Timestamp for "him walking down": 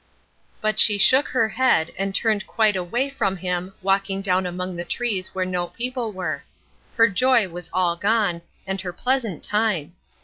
3.37-4.47